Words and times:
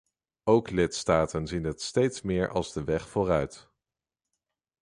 Ook 0.43 0.69
lidstaten 0.69 1.47
zien 1.47 1.63
dit 1.63 1.81
steeds 1.81 2.21
meer 2.21 2.49
als 2.49 2.73
de 2.73 2.83
weg 2.83 3.09
vooruit. 3.09 3.69